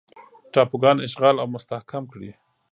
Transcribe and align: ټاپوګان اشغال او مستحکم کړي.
ټاپوګان 0.53 0.97
اشغال 1.07 1.35
او 1.39 1.47
مستحکم 1.53 2.03
کړي. 2.13 2.31